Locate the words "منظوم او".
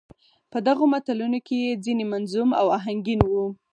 2.11-2.65